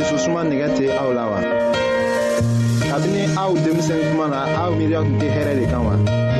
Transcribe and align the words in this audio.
dususuma 0.00 0.40
nɛgɛ 0.48 0.68
tɛ 0.76 0.84
aw 1.02 1.10
la 1.12 1.24
wa. 1.30 1.38
kabini 2.90 3.22
aw 3.36 3.52
denmisɛn 3.64 4.00
kuma 4.10 4.26
na 4.32 4.40
aw 4.64 4.70
miiriya 4.78 5.00
tun 5.04 5.16
tɛ 5.20 5.26
hɛrɛ 5.36 5.52
de 5.60 5.64
kan 5.70 5.82
wa. 5.88 5.94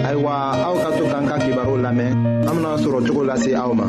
ayiwa 0.09 0.33
aw 0.67 0.75
ka 0.83 0.89
to 0.97 1.05
k'an 1.13 1.25
ka 1.29 1.37
kibaru 1.45 1.75
lamɛn 1.85 2.11
an 2.49 2.55
bena 2.57 2.73
sɔrɔ 2.83 2.99
cogo 3.07 3.23
lase 3.29 3.53
aw 3.55 3.71
ma. 3.75 3.85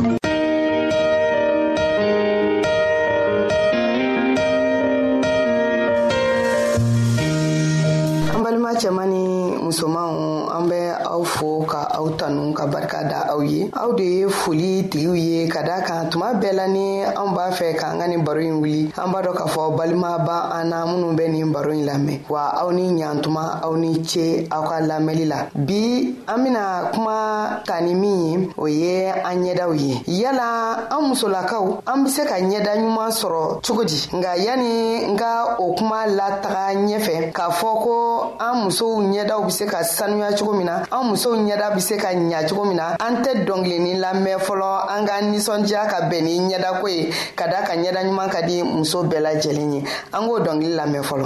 an 8.35 8.39
balima 8.43 8.71
cɛman 8.75 9.07
ni 9.07 9.23
musomanw 9.63 10.13
an 10.57 10.63
bɛ 10.67 10.79
aw 11.07 11.23
fo 11.23 11.63
ka 11.71 11.81
aw 11.97 12.07
tanu 12.19 12.51
ka 12.57 12.67
barika 12.67 12.99
da 13.07 13.30
aw 13.31 13.39
ye 13.47 13.63
aw 13.71 13.89
de 13.95 14.03
ye 14.03 14.23
foli 14.27 14.89
tigiw 14.91 15.15
ye 15.15 15.39
ka 15.47 15.63
da 15.63 15.79
kan 15.81 16.09
tuma 16.11 16.33
bɛɛ 16.35 16.51
la 16.53 16.67
ni 16.67 17.03
an 17.05 17.31
b'a 17.31 17.51
fɛ 17.51 17.73
k'an 17.75 17.97
ka 17.99 18.07
nin 18.07 18.23
baro 18.23 18.39
ɲi 18.41 18.51
wuli 18.51 18.79
an 18.99 19.11
b'a 19.11 19.21
dɔ 19.23 19.31
k'a 19.31 19.47
fɔ 19.47 19.75
balima 19.77 20.19
ba 20.19 20.49
an 20.51 20.65
na 20.69 20.85
minnu 20.85 21.15
bɛ 21.15 21.31
nin 21.31 21.51
baro 21.51 21.71
ɲi 21.71 21.85
lamɛn 21.87 22.19
wa 22.29 22.51
aw 22.59 22.69
ni 22.71 22.91
ɲatuma 22.91 23.43
aw 23.63 23.71
ni 23.77 24.03
ce 24.03 24.47
aw 24.51 24.63
ka 24.67 24.81
lamɛnli 24.83 25.25
la 25.27 25.47
bi 25.55 26.13
an 26.27 26.37
bena 26.43 26.89
kuma 26.93 27.61
ta 27.65 27.79
ni 27.81 27.93
min 27.95 28.19
ye 28.31 28.49
o 28.57 28.65
ye 28.67 29.05
an 29.07 29.43
ɲɛdaw 29.43 29.73
ye 29.79 30.01
yala 30.23 30.87
an 30.91 31.01
musolakaw 31.11 31.81
an 31.87 32.03
be 32.03 32.09
se 32.09 32.25
ka 32.25 32.35
ɲɛda 32.35 32.75
ɲuman 32.75 33.11
sɔrɔ 33.11 33.63
cogo 33.65 33.83
di 33.85 33.95
nga 34.17 34.35
yani 34.35 35.07
n 35.11 35.15
ka 35.17 35.55
o 35.57 35.73
kuma 35.75 36.03
lataga 36.07 36.75
ɲɛfɛ 36.75 37.31
k'a 37.33 37.49
fɔ 37.49 37.71
ko 37.83 38.35
an 38.39 38.65
musow 38.67 38.99
ɲɛdaw 38.99 39.45
be 39.45 39.51
se 39.51 39.65
ka 39.65 39.77
sanuya 39.83 40.35
cogo 40.37 40.51
min 40.57 40.65
na 40.65 40.83
an 40.91 41.09
musow 41.13 41.31
ɲɛda 41.33 41.73
be 41.75 41.79
se 41.79 41.95
ka 41.95 42.09
ɲa 42.11 42.47
cogo 42.49 42.65
min 42.67 42.75
na 42.77 42.95
an 42.99 43.21
tɛ 43.21 43.30
tɛ 43.33 43.39
dɔngilinin 43.47 43.99
lamɛn 44.01 44.39
fɔlɔ 44.39 44.87
an 44.89 45.05
ka 45.07 45.21
ninsɔndiya 45.21 45.87
ka 45.91 45.99
bɛn 46.09 46.23
ni 46.23 46.39
ɲɛdako 46.49 46.87
ye 46.89 47.09
ka 47.35 47.47
da 47.47 47.63
ka 47.65 47.73
ɲɛda 47.75 48.01
ɲuman 48.03 48.29
ka 48.29 48.41
di 48.41 48.61
muso 48.63 49.03
bɛɛ 49.03 49.21
lajɛlen 49.21 49.73
ye 49.73 49.79
an 50.13 50.23
k'o 50.27 50.39
dɔngili 50.39 50.75
lamɛn 50.75 51.03
fɔlɔ 51.03 51.25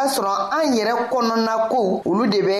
t'a 0.00 0.08
sɔrɔ 0.08 0.32
an 0.56 0.74
yɛrɛ 0.76 0.92
kɔnɔna 1.10 1.68
kow 1.70 2.02
olu 2.04 2.26
de 2.26 2.42
bɛ 2.42 2.58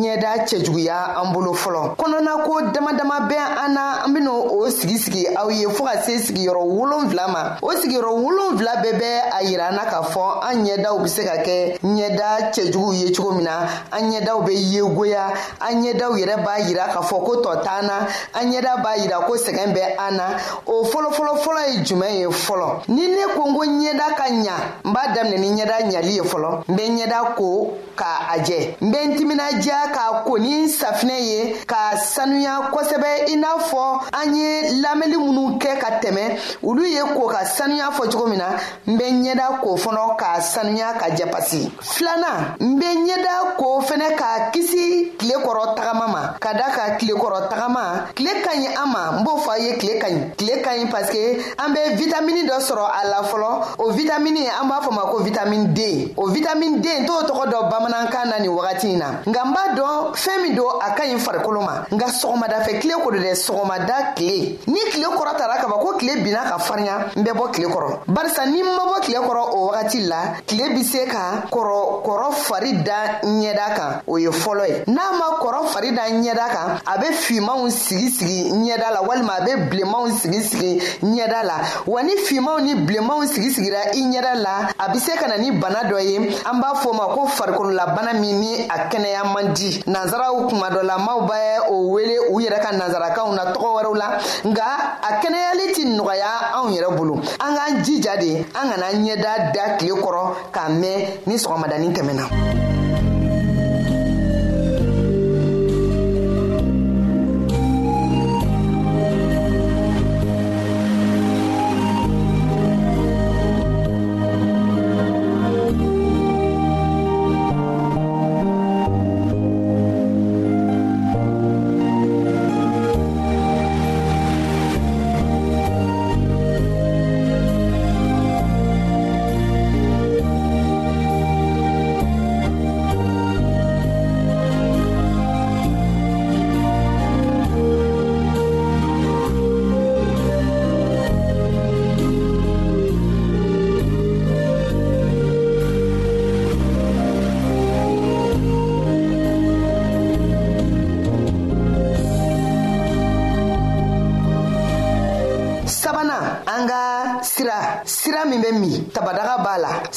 ɲɛda 0.00 0.44
cɛjuguya 0.48 1.14
an 1.20 1.32
bolo 1.32 1.52
fɔlɔ 1.52 1.94
kɔnɔna 1.96 2.32
ko 2.44 2.60
dama 2.74 2.92
dama 2.96 3.20
bɛ 3.30 3.36
an 3.64 3.74
na 3.74 3.82
an 4.04 4.12
ben'o 4.12 4.32
o 4.52 4.68
sigi 4.68 4.98
sigi 4.98 5.26
aw 5.36 5.48
ye 5.50 5.66
fɔɔ 5.66 5.84
ka 5.94 6.00
se 6.02 6.16
sigiyɔrɔ 6.18 6.62
wolonfila 6.64 7.28
ma 7.30 7.42
o 7.62 7.70
sigiyɔrɔ 7.70 8.10
wolonfila 8.10 8.82
bɛɛ 8.82 8.98
bɛ 8.98 9.08
a 9.30 9.44
yira 9.44 9.66
an 9.68 9.74
na 9.76 9.84
k'a 9.84 10.02
fɔ 10.02 10.22
an 10.44 10.64
ɲɛdaw 10.66 11.02
be 11.02 11.08
se 11.08 11.22
ka 11.22 11.36
kɛ 11.42 11.78
ɲɛda 11.84 12.50
cɛjuguw 12.54 12.92
ye 12.98 13.12
cogo 13.14 13.32
min 13.34 13.44
na 13.44 13.68
an 13.92 14.10
ɲɛdaw 14.12 14.44
be 14.46 14.52
yegoya 14.54 15.26
an 15.60 15.82
ɲɛdaw 15.82 16.16
yɛrɛ 16.18 16.36
b'a 16.44 16.56
yira 16.66 16.88
k'a 16.88 17.02
fɔ 17.02 17.24
ko 17.26 17.36
tɔ 17.42 17.62
t'an 17.62 17.86
na 17.86 18.06
an 18.34 18.50
ɲɛda 18.52 18.82
b'a 18.82 18.94
yira 18.96 19.20
ko 19.26 19.34
sɛgɛn 19.36 19.72
bɛ 19.72 19.80
an 19.98 20.16
na 20.16 20.24
o 20.66 20.82
fɔlɔfɔlɔfɔlɔ 20.84 21.62
ye 21.76 21.82
jumɛn 21.84 22.14
ye 22.18 22.26
fɔlɔ 22.26 22.82
ni 22.88 23.06
ne 23.08 23.34
ko 23.36 23.42
n 23.46 23.54
ko 23.56 23.60
ɲɛda 23.64 24.06
ka 24.16 24.24
ɲa 24.30 24.56
n 24.84 24.92
b'a 24.92 25.08
daminɛ 25.14 25.38
ni 25.38 25.62
ɲɛda 25.62 25.88
ɲali 25.92 26.12
ye 26.16 26.20
fɔlɔ 26.22 26.62
n 26.72 26.76
bɛ 26.76 26.84
ɲɛda 26.96 27.34
ko 27.36 27.70
ka 27.96 28.28
a 28.34 28.38
jɛ 28.40 28.76
n 28.80 28.90
bɛ 28.90 28.98
n 29.04 29.16
timinadiya 29.16 29.92
k'a 29.92 30.24
ko 30.24 30.36
ni 30.38 30.68
safinɛ 30.68 31.18
ye 31.20 31.56
ka 31.66 31.96
sanuya 31.96 32.70
kosɛbɛ 32.72 33.28
i 33.28 33.36
n'a 33.36 33.58
fɔ 33.58 34.00
an 34.12 34.34
ye 34.34 34.80
lamɛnni 34.80 35.16
minnu 35.20 35.58
kɛ 35.60 35.78
ka 35.78 36.00
tɛmɛ 36.00 36.62
olu 36.62 36.82
ye 36.84 37.00
ko 37.14 37.28
ka 37.28 37.44
sanuya 37.44 37.90
fɔ 37.92 38.10
cogo 38.10 38.26
min 38.28 38.38
na 38.38 38.56
n 38.88 38.96
bɛ 38.96 39.04
ɲɛda 39.04 39.60
ko 39.60 39.76
fɔlɔ 39.76 40.16
ka 40.16 40.40
sanuya 40.40 40.94
ka 40.98 41.06
jɛ 41.10 41.30
pasi 41.30 41.68
filanan 41.82 42.56
n 42.60 42.80
bɛ 42.80 42.88
ɲɛda 43.04 43.56
ko 43.56 43.80
fɛnɛ 43.80 44.16
ka 44.16 44.50
kisi 44.52 45.12
tile 45.18 45.34
kɔrɔ 45.44 45.74
tagama 45.76 46.06
ma 46.08 46.34
ka 46.40 46.52
da 46.54 46.70
ka 46.74 46.96
tile 46.96 47.14
kɔrɔ 47.16 47.48
tagama 47.50 48.08
tile 48.14 48.30
ka 48.42 48.50
ɲi 48.56 48.68
an 48.82 48.86
ma 48.88 49.18
n 49.20 49.24
b'o 49.24 49.36
fɔ 49.38 49.50
a 49.50 49.58
ye 49.62 49.76
tile 49.78 49.98
ka 49.98 50.06
ɲi 50.08 50.36
tile 50.38 50.62
ka 50.62 50.70
ɲi 50.76 50.88
paske 50.88 51.40
an 51.58 51.72
bɛ 51.76 51.96
vitamini 51.96 52.46
dɔ 52.48 52.56
sɔrɔ 52.58 52.86
a 52.88 53.06
la 53.08 53.22
fɔlɔ 53.28 53.60
o 53.78 53.90
vitamini 53.92 54.48
an 54.48 54.68
b'a 54.68 54.80
fɔ 54.80 54.92
ma 54.92 55.02
ko 55.10 55.18
vitamini 55.18 55.66
d 55.74 56.14
o 56.16 56.26
vitamini 56.28 56.61
min 56.62 56.74
den 56.80 57.04
t'o 57.06 57.14
tɔgɔ 57.28 57.44
dɔ 57.50 57.58
bamanankan 57.70 58.26
na 58.30 58.38
nin 58.38 58.50
wagati 58.50 58.96
na 58.96 59.20
nka 59.26 59.42
n 59.46 59.50
b'a 59.54 59.64
dɔn 59.76 60.14
fɛɛn 60.14 60.42
min 60.42 60.54
don 60.54 60.78
a 60.80 60.94
ka 60.94 61.02
ɲi 61.04 61.18
farikolo 61.18 61.60
ma 61.64 61.82
nka 61.90 62.06
sɔgɔmadafɛ 62.06 62.78
kile 62.80 62.94
ko 63.02 63.10
do 63.10 63.18
dɛ 63.18 63.34
sɔgɔmada 63.34 64.14
kile 64.14 64.58
ni 64.68 64.80
kile 64.92 65.08
kɔrɔ 65.10 65.36
tara 65.36 65.58
kaba 65.60 65.74
ko 65.82 65.96
kile 65.98 66.22
binna 66.22 66.44
ka 66.48 66.58
farinya 66.58 67.10
n 67.16 67.22
bɛ 67.24 67.32
bɔ 67.34 67.50
kile 67.54 67.66
kɔrɔ 67.66 67.98
barisa 68.06 68.46
ni 68.46 68.60
n 68.60 68.64
ma 68.76 68.84
bɔ 68.86 69.00
kile 69.02 69.18
kɔrɔ 69.18 69.42
o 69.54 69.66
wagati 69.70 70.00
la 70.08 70.16
kile 70.46 70.70
be 70.74 70.82
se 70.84 71.06
ka 71.06 71.42
kɔrɔ 71.50 72.04
kɔrɔ 72.04 72.32
fari 72.32 72.72
da 72.84 73.18
ɲɛda 73.26 73.74
kan 73.76 73.90
o 74.06 74.16
ye 74.18 74.28
fɔlɔ 74.30 74.68
ye 74.68 74.84
n'a 74.86 75.02
ma 75.18 75.38
kɔrɔ 75.42 75.66
fari 75.66 75.90
da 75.92 76.02
ɲɛda 76.08 76.46
kan 76.48 76.80
a 76.86 76.98
be 77.00 77.06
fimanw 77.06 77.68
sigi 77.70 78.08
sigi 78.08 78.50
ɲɛda 78.52 78.92
la 78.94 79.02
walima 79.02 79.34
a 79.40 79.44
be 79.44 79.50
bilenmanw 79.76 80.10
sigi 80.12 80.42
sigi 80.42 80.80
ɲɛda 81.02 81.42
la 81.42 81.54
wa 81.86 82.02
ni 82.02 82.16
fimanw 82.18 82.60
ni 82.62 82.74
bilenmanw 82.86 83.26
sigi 83.26 83.50
sigira 83.50 83.90
i 83.94 84.00
ɲɛda 84.04 84.34
la 84.36 84.68
a 84.78 84.88
be 84.92 84.98
se 85.00 85.12
ka 85.18 85.26
na 85.26 85.36
ni 85.36 85.50
bana 85.50 85.80
dɔ 85.90 85.98
ye 85.98 86.30
an 86.44 86.58
b'a 86.60 86.72
fɔ 86.74 86.94
ma 86.94 87.06
ko 87.14 87.26
farikololabana 87.28 88.14
min 88.20 88.40
ni 88.40 88.54
a 88.68 88.88
kɛnɛya 88.90 89.22
man 89.32 89.52
di 89.54 89.80
nanzaraw 89.86 90.48
kuma 90.48 90.68
dɔ 90.70 90.82
la 90.84 90.98
maaw 90.98 91.20
bɛ 91.28 91.68
o 91.70 91.88
wele 91.92 92.16
u 92.30 92.38
yɛrɛ 92.40 92.58
ka 92.62 92.70
nanzarakanw 92.76 93.34
na 93.34 93.52
tɔgɔ 93.52 93.68
wɛrɛw 93.76 93.96
la 93.96 94.18
nka 94.44 94.64
a 95.02 95.12
kɛnɛyali 95.22 95.72
ti 95.74 95.84
nɔgɔya 95.86 96.30
anw 96.56 96.70
yɛrɛ 96.76 96.96
bolo 96.96 97.14
an 97.38 97.54
k'an 97.54 97.82
jija 97.84 98.16
de 98.20 98.38
an 98.54 98.70
kana 98.70 98.86
ɲɛda 98.92 99.52
da 99.52 99.76
tile 99.78 99.94
kɔrɔ 99.96 100.50
k'a 100.52 100.66
mɛn 100.68 101.26
ni 101.26 101.34
sɔgɔmadanin 101.36 101.92
tɛmɛna 101.94 102.91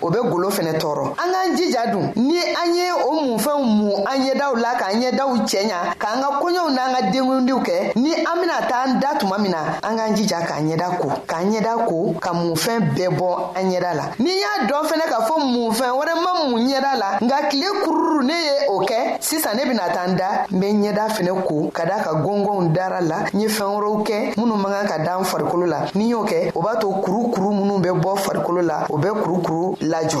o 0.00 0.08
bɛ 0.10 0.18
golo 0.30 0.48
fɛnɛ 0.50 0.72
tɔɔrɔ 0.78 1.14
an 1.18 1.30
k'an 1.32 1.56
jija 1.56 1.90
dun 1.92 2.12
ni 2.16 2.38
an 2.40 2.74
ye 2.74 2.90
o 3.06 3.20
munfɛnw 3.22 3.64
mun 3.64 3.92
an 4.06 4.18
ɲɛdaw 4.24 4.56
la 4.60 4.72
k'an 4.76 5.00
ɲɛdaw 5.00 5.30
cɛɲa 5.44 5.78
k'an 5.98 6.20
ka 6.22 6.28
koɲɛw 6.40 6.68
n'an 6.72 6.92
ka 6.94 7.00
denkundiw 7.12 7.60
kɛ 7.64 7.92
ni 7.96 8.12
an 8.12 8.36
bena 8.40 8.66
taa 8.68 8.84
an 8.86 9.00
da 9.00 9.14
tuma 9.18 9.38
min 9.38 9.52
na 9.52 9.78
an 9.82 9.96
k'an 9.96 10.14
jija 10.16 10.40
k'an 10.46 10.68
ɲɛda 10.68 10.96
ko 10.98 11.08
k'an 11.26 11.50
ɲɛda 11.52 11.86
ko 11.88 12.14
ka 12.18 12.32
munfɛn 12.32 12.78
bɛɛ 12.96 13.08
bɔ 13.18 13.28
an 13.56 13.70
ɲɛda 13.70 13.94
la 13.96 14.04
n'i 14.18 14.30
y'a 14.40 14.66
dɔn 14.66 14.84
fɛnɛ 14.88 15.06
k'a 15.10 15.20
fɔ 15.26 15.34
munfɛn 15.38 15.92
wɛrɛ 15.92 16.14
ma 16.24 16.30
mun 16.48 16.66
ɲɛda 16.68 16.98
la 16.98 17.08
nka 17.20 17.36
kile 17.50 17.66
kururu 17.84 18.24
ne 18.24 18.32
ye 18.32 18.66
o 18.68 18.80
kɛ 18.80 19.18
sisan 19.20 19.56
ne 19.56 19.64
bena 19.66 19.88
taa 19.92 20.04
n 20.06 20.16
da 20.16 20.44
n 20.50 20.58
be 20.60 20.66
ɲɛda 20.72 21.08
fɛnɛ 21.08 21.42
ko 21.46 21.70
ka 21.72 21.84
daa 21.84 22.00
ka 22.02 22.12
gɔngɔnw 22.14 22.72
dara 22.74 23.00
la 23.00 23.24
n 23.32 23.40
ye 23.40 23.48
fɛɛn 23.48 23.76
wɛrɛw 23.76 24.02
kɛ 24.06 24.34
minw 24.36 24.56
man 24.56 24.72
kan 24.72 24.88
ka 24.88 24.98
dan 25.04 25.24
farikolo 25.24 25.66
la 25.68 25.84
n'i 25.94 26.08
y'o 26.08 26.24
kɛ 26.26 26.52
o 26.54 26.62
b'a 26.62 26.76
to 26.80 26.86
kurukuru 26.88 27.52
minw 27.52 27.78
bɛ 27.82 28.00
bɔ 28.02 28.16
farikolo 28.18 28.62
la 28.66 28.86
o 28.88 28.96
bɛ 28.96 29.12
kurukuru 29.22 29.76
Layo. 29.80 30.20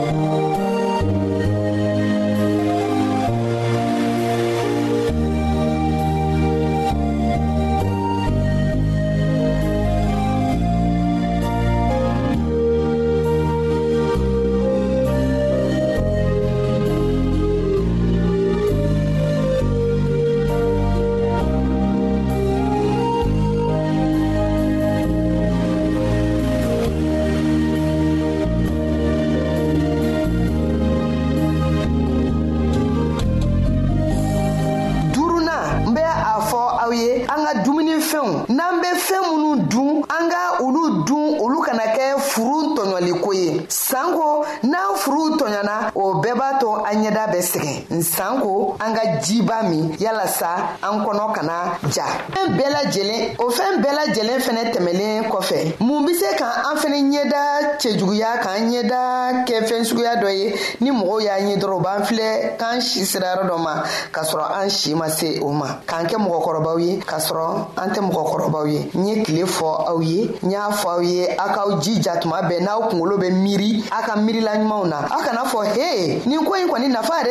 n'an 38.51 38.81
be 38.81 38.89
fɛɛn 39.07 39.33
minnu 39.33 39.49
dun 39.71 39.93
an 40.15 40.23
ka 40.31 40.57
olu 40.63 40.81
dun 41.07 41.27
olu 41.43 41.59
kana 41.65 41.85
kɛ 41.95 42.05
furu 42.29 42.57
tɔɲɔliko 42.75 43.29
ye 43.41 43.65
sanko 43.69 44.43
n'an 44.71 44.95
furu 45.01 45.21
tɔɲɔna 45.39 45.75
o 45.95 46.05
bɛɛ 46.21 46.33
b'a 46.39 46.57
to 46.59 46.69
an 46.89 46.95
ɲɛda 47.03 47.20
yɛrɛ 47.41 47.41
sɛgɛn 47.41 47.97
nsan 47.97 48.41
ko 48.41 48.77
an 48.79 48.93
ka 48.93 49.19
jiba 49.23 49.63
min 49.69 49.95
yalasa 49.99 50.77
an 50.81 51.03
kɔnɔ 51.05 51.33
kana 51.33 51.77
ja 51.93 52.03
fɛn 52.31 52.55
bɛɛ 52.55 52.69
lajɛlen 52.69 53.35
o 53.39 53.49
fɛn 53.49 53.81
bɛɛ 53.81 53.95
lajɛlen 53.95 54.39
fɛnɛ 54.39 54.71
tɛmɛlen 54.71 55.29
kɔfɛ 55.29 55.77
mun 55.79 56.05
be 56.05 56.13
se 56.13 56.35
ka 56.37 56.69
an 56.71 56.77
fɛnɛ 56.77 57.01
ɲɛda 57.09 57.77
cɛjuguya 57.79 58.39
k'an 58.41 58.69
ɲɛda 58.71 59.45
kɛ 59.45 59.53
fɛn 59.67 59.83
suguya 59.85 60.15
dɔ 60.17 60.29
ye 60.29 60.55
ni 60.81 60.89
mɔgɔw 60.91 61.21
y'a 61.23 61.39
ɲɛ 61.41 61.57
dɔrɔn 61.57 61.77
u 61.77 61.81
b'an 61.81 62.03
filɛ 62.05 62.57
k'an 62.57 62.81
si 62.81 63.05
sira 63.05 63.35
yɔrɔ 63.37 63.47
dɔ 63.49 63.57
ma 63.59 63.83
k'a 64.13 64.23
sɔrɔ 64.25 64.45
an 64.61 64.69
si 64.69 64.93
ma 64.95 65.07
se 65.09 65.39
o 65.41 65.51
ma 65.51 65.77
k'an 65.87 66.05
kɛ 66.05 66.17
mɔgɔkɔrɔbaw 66.17 66.79
ye 66.85 66.99
k'a 66.99 67.19
sɔrɔ 67.19 67.67
an 67.77 67.89
tɛ 67.89 68.01
mɔgɔkɔrɔbaw 68.11 68.65
ye 68.71 68.89
n 68.93 69.07
ye 69.07 69.23
tile 69.23 69.45
fɔ 69.47 69.67
aw 69.89 69.99
ye 70.01 70.29
n 70.43 70.51
y'a 70.51 70.69
fɔ 70.71 70.87
aw 70.89 70.99
ye 71.01 71.27
aw 71.37 71.47
k'aw 71.53 71.79
jija 71.81 72.17
tuma 72.21 72.41
bɛɛ 72.41 72.61
n'aw 72.61 72.89
kungolo 72.89 73.17
bɛ 73.17 73.31
miiri 73.31 73.83
aw 73.91 74.01
ka 74.05 74.15
miirilaɲumanw 74.17 74.85
na 74.87 74.97
aw 75.09 75.21
kana 75.23 75.43
fɔ 75.45 75.61
he 75.71 76.29
nin 76.29 76.43
ko 76.45 76.51
ɲi 76.53 76.67
kɔni 76.67 76.89
nafa 76.89 77.13
yɛrɛ 77.23 77.30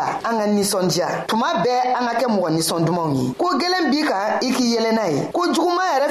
la 0.01 0.19
an 0.29 0.37
ka 0.39 0.45
ninsɔndiya 0.47 1.25
tuma 1.27 1.47
bɛɛ 1.63 1.93
an 1.97 2.05
ka 2.07 2.13
kɛ 2.19 2.25
mɔgɔ 2.27 2.49
ninsɔn 2.49 2.85
dumanw 2.85 3.13
ye 3.15 3.33
ko 3.37 3.45
gwɛlɛn 3.59 3.89
b'i 3.91 4.03
kan 4.07 4.39
i 4.41 4.49
k'i 4.51 4.65
yɛlɛ 4.75 4.91
n'a 4.91 5.05
ye 5.13 5.29
ko 5.33 5.41
juguman 5.53 5.85
yɛrɛ 5.93 6.10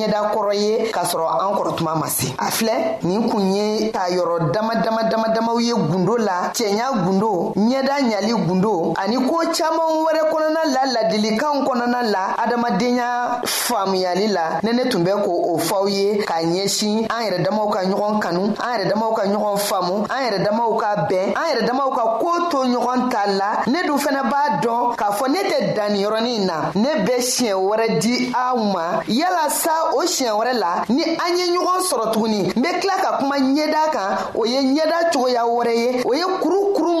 ɲɛda 0.07 0.29
kɔrɔ 0.33 0.53
ye 0.55 0.91
k'a 0.91 1.03
sɔrɔ 1.05 1.27
an 1.27 1.53
kɔrɔ 1.57 1.75
tuma 1.77 1.95
ma 1.95 2.07
se 2.07 2.29
a 2.39 2.45
filɛ 2.51 3.03
nin 3.03 3.29
kun 3.29 3.53
ye 3.53 3.91
k'a 3.91 4.09
yɔrɔ 4.09 4.51
dama 4.53 4.75
dama 4.83 5.03
dama 5.09 5.27
damaw 5.33 5.59
ye 5.61 5.73
gundo 5.73 6.17
la 6.17 6.49
cɛɲa 6.53 7.03
gundo 7.05 7.53
ɲɛda 7.55 7.95
ɲali 8.09 8.33
gundo 8.47 8.93
ani 8.97 9.15
koo 9.17 9.37
caaman 9.53 9.89
wɛrɛ 10.05 10.21
kɔnɔna 10.31 10.61
la 10.73 10.91
ladilikanw 10.93 11.63
kɔnɔna 11.67 12.01
la 12.11 12.35
adamadenya 12.43 13.41
faamuyali 13.45 14.27
la 14.31 14.59
ne 14.63 14.71
ne 14.71 14.89
tun 14.89 15.03
bɛ 15.05 15.21
k' 15.21 15.27
o 15.27 15.57
fɔw 15.57 15.87
ye 15.91 16.17
k'a 16.25 16.43
ɲɛsin 16.43 17.07
an 17.09 17.25
yɛrɛ 17.25 17.43
damaw 17.45 17.69
ka 17.71 17.79
ɲɔgɔn 17.85 18.19
kanu 18.21 18.45
an 18.59 18.71
yɛrɛ 18.73 18.89
damaw 18.91 19.13
ka 19.15 19.21
ɲɔgɔn 19.25 19.57
faamu 19.57 20.05
an 20.09 20.21
yɛrɛ 20.31 20.43
damaw 20.45 20.77
ka 20.79 20.95
bɛn 21.09 21.33
an 21.35 21.45
yɛrɛ 21.51 21.67
damaw 21.67 21.89
ka 21.95 22.17
koo 22.19 22.49
to 22.49 22.57
ɲɔgɔn 22.65 23.09
ta 23.11 23.23
la 23.27 23.49
ne 23.67 23.83
dun 23.87 23.97
fɛnɛ 23.99 24.21
b'a 24.29 24.61
dɔn 24.63 24.95
k'a 24.97 25.11
fɔ 25.17 25.27
ne 25.29 25.39
tɛ 25.49 25.75
danniyɔrɔnin 25.75 26.45
na 26.45 26.71
ne 26.75 27.03
bɛ 27.05 27.19
siɲɛ 27.19 27.53
wɛrɛ 27.53 27.99
di 28.01 28.31
aw 28.35 28.55
ma 28.57 29.01
yalasa 29.07 29.90
o 29.93 30.01
siɲɛ 30.07 30.31
wɛrɛ 30.37 30.53
la 30.53 30.71
ni 30.95 31.03
an 31.23 31.37
ye 31.37 31.45
ɲɔgɔn 31.53 31.79
sɔrɔ 31.89 32.05
tuguni 32.13 32.39
n 32.57 32.61
be 32.61 32.69
tila 32.81 32.95
ka 33.03 33.09
kuma 33.17 33.35
ɲɛda 33.37 33.91
kan 33.93 34.09
o 34.35 34.45
ye 34.45 34.59
ɲɛda 34.61 35.11
cogoya 35.13 35.43
wɛrɛ 35.43 35.73
ye 35.81 35.89
o 36.09 36.13
ye 36.13 36.23
kurukuru 36.41 37.00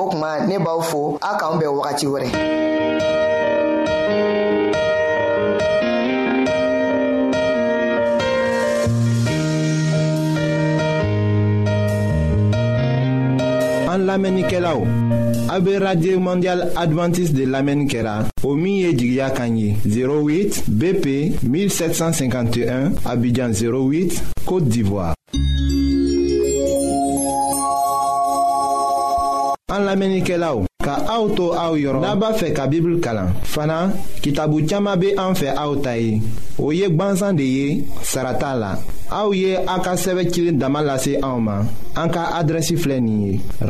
o 0.01 0.09
kuma 0.09 0.47
ne 0.47 0.57
b'aw 0.57 0.81
fo 0.81 1.17
a 1.21 1.37
Mondial 16.19 16.69
Adventist 16.77 17.33
de 17.33 17.45
lamenike 17.45 18.01
la, 18.01 18.23
o 18.43 18.55
miye 18.55 18.93
jigya 18.93 19.29
kanyi 19.29 19.77
08 19.85 20.63
BP 20.69 21.05
1751, 21.43 22.91
abidjan 23.05 23.51
08, 23.53 24.21
Côte 24.45 24.65
d'Ivoire. 24.67 25.13
an 29.73 29.85
lamɛnnikɛlaw 29.87 30.57
ka 30.83 30.93
auto 31.15 31.35
to 31.35 31.45
aw 31.63 31.73
yɔrɔ 31.83 31.99
n'a 32.01 32.15
b'a 32.21 32.33
ka 32.55 32.65
kalan 33.01 33.29
fana 33.53 33.77
kitabu 34.21 34.57
caaman 34.69 34.99
be 34.99 35.09
an 35.17 35.33
fɛ 35.33 35.49
aw 35.63 35.75
ta 35.83 35.93
ye 35.95 36.21
o 36.59 36.71
ye 36.73 36.87
gwansan 36.89 37.37
de 37.37 37.43
ye 37.43 37.85
sara 38.03 38.33
t'a 38.37 38.55
la 38.55 38.71
ka 39.85 39.93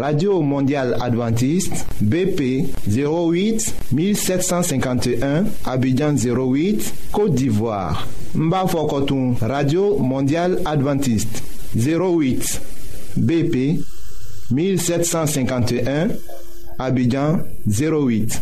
radio 0.02 0.42
mondial 0.42 0.90
adventiste 1.08 1.86
bp 2.02 2.40
08 2.88 3.74
1751 3.94 5.44
abidjan 5.66 6.16
08 6.16 7.12
côte 7.12 7.36
d'ivoire 7.36 8.08
n 8.36 8.50
b'a 8.50 8.66
radio 9.48 9.98
mondial 10.00 10.58
adventiste 10.66 11.44
08 11.78 12.60
bp 13.18 13.78
1751, 14.52 16.10
Abidjan 16.78 17.42
08. 17.68 18.42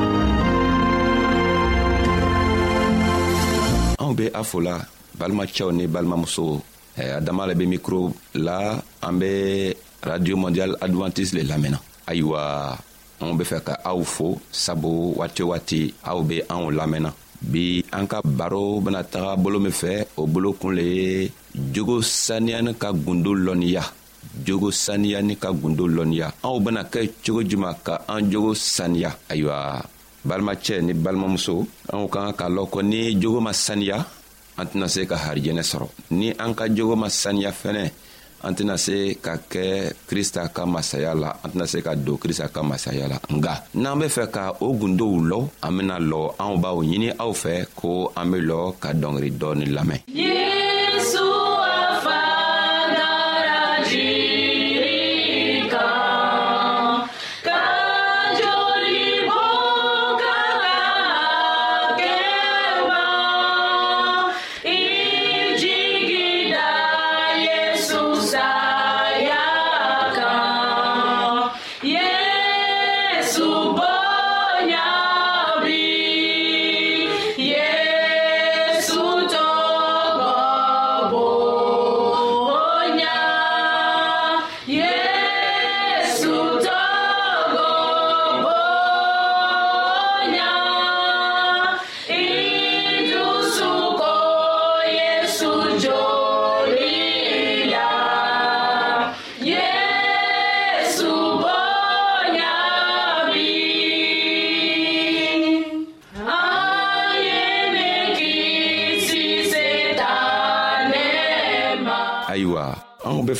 anw 4.11 4.17
be 4.19 4.29
a 4.39 4.43
fola 4.43 4.75
balimacɛw 5.17 5.71
ni 5.71 5.87
balimamusow 5.87 6.59
a 6.97 7.21
dama 7.21 7.45
le 7.47 7.55
be 7.55 7.65
mikro 7.65 8.13
la 8.35 8.79
an 9.01 9.13
be 9.19 9.73
radio 10.03 10.35
mondial 10.35 10.75
advantise 10.81 11.31
le 11.33 11.43
lamɛnna 11.43 11.79
ayiwa 12.09 12.43
anw 13.21 13.33
be 13.37 13.43
fɛ 13.49 13.59
ka 13.67 13.73
aw 13.85 14.01
fo 14.03 14.27
sabu 14.51 15.15
waati 15.17 15.43
waati 15.49 15.81
aw 16.11 16.19
be 16.27 16.43
anw 16.49 16.69
lamɛnna 16.77 17.11
bi 17.41 17.81
an 17.97 18.05
ka 18.05 18.21
baro 18.21 18.81
bena 18.83 19.01
taga 19.03 19.33
bolo 19.39 19.57
min 19.59 19.71
fɛ 19.71 20.05
o 20.19 20.27
bolokun 20.27 20.73
le 20.77 20.83
ye 20.83 21.31
jogo 21.73 22.01
saniyani 22.01 22.73
ka 22.77 22.91
gundo 22.91 23.31
lɔnniya 23.33 23.83
jogo 24.45 24.69
saniyani 24.71 25.37
ka 25.41 25.49
gundo 25.53 25.87
lɔnniya 25.87 26.27
anw 26.43 26.59
bena 26.59 26.83
kɛ 26.83 27.01
cogo 27.23 27.41
juman 27.43 27.73
ka 27.85 27.95
an 28.07 28.27
jogo 28.29 28.51
saniya 28.53 29.15
ayiwa 29.31 29.81
balimacɛ 30.25 30.79
ni 30.81 30.93
balimamuso 30.93 31.65
anw 31.91 32.05
ka 32.09 32.19
ka 32.29 32.33
ka 32.39 32.45
lɔn 32.49 32.69
ko 32.69 32.79
ni 32.85 32.99
jogo 33.19 33.39
ma 33.41 33.53
saniya 33.53 33.97
an 34.59 34.65
tɛna 34.69 34.87
se 34.87 35.01
ka 35.09 35.17
harijɛnɛ 35.17 35.61
sɔrɔ 35.63 35.87
ni 36.13 36.27
an 36.37 36.53
ka 36.53 36.65
jogo 36.69 36.95
ma 36.95 37.07
saniya 37.09 37.49
fɛnɛ 37.51 37.83
an 38.45 38.53
tɛna 38.53 38.75
se 38.77 39.17
ka 39.21 39.37
kɛ 39.49 39.93
krista 40.09 40.47
ka 40.49 40.65
masaya 40.65 41.13
la 41.13 41.29
an 41.43 41.49
tɛna 41.51 41.65
se 41.65 41.77
ka 41.81 41.93
don 41.95 42.17
krista 42.17 42.47
ka 42.53 42.61
masaya 42.61 43.07
la 43.09 43.17
nga 43.37 43.53
n'an 43.75 43.97
be 43.99 44.05
fɛ 44.05 44.23
ka 44.29 44.43
o 44.61 44.69
gundow 44.77 45.17
lɔ 45.29 45.39
an 45.65 45.71
bena 45.77 45.95
lɔ 45.97 46.21
anw 46.37 46.53
b'aw 46.61 46.79
ɲini 46.85 47.09
aw 47.17 47.33
fɛ 47.33 47.65
ko 47.75 48.11
an 48.15 48.25
be 48.31 48.37
lɔ 48.49 48.75
ka 48.79 48.89
dɔngeri 48.93 49.29
dɔɔni 49.33 49.65
lamɛn 49.75 50.01
yeah! 50.05 50.60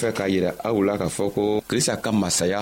fɛ 0.02 0.10
k'a 0.18 0.26
yira 0.34 0.52
aw 0.68 0.78
la 0.88 0.94
k'a 1.00 1.10
fɔ 1.16 1.24
ko 1.36 1.44
krista 1.70 1.94
ka 2.04 2.12
masaya 2.22 2.62